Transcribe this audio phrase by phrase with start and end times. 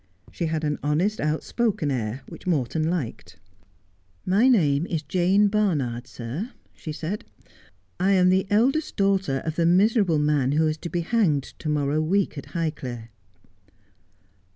[0.31, 3.33] She had an honest, outspoken air which Morton liked.
[3.33, 7.53] 88 Just as I Am.' My name is Jane Barnard, sir,' said she.'
[8.09, 11.69] I am the eldest daughter of the miserable man who is to be hanged to
[11.69, 13.09] morrow week at Highclere.'